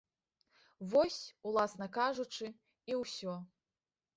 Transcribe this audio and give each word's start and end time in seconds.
Вось, 0.93 1.17
уласна 1.49 1.85
кажучы, 1.99 2.45
і 2.93 2.99
ўсё. 3.03 3.37